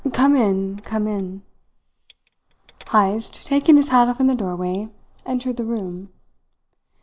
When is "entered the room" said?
5.27-6.11